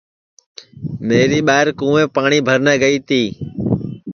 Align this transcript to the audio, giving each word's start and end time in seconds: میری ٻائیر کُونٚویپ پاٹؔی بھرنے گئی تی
میری 1.07 1.39
ٻائیر 1.47 1.67
کُونٚویپ 1.77 2.09
پاٹؔی 2.15 2.39
بھرنے 2.47 2.73
گئی 2.83 2.97
تی 3.07 3.21